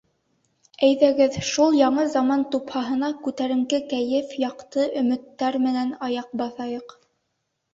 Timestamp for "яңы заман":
1.79-2.45